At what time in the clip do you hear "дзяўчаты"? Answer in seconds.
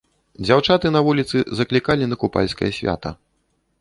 0.45-0.91